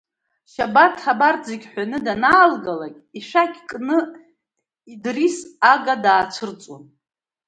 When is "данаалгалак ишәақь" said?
2.05-3.59